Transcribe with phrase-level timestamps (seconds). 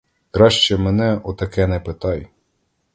[0.31, 2.27] Краще мене о таке не питай.